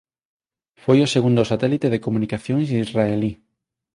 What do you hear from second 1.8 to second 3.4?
de comunicacións israelí.